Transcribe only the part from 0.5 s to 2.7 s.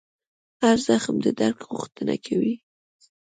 هر زخم د درک غوښتنه کوي.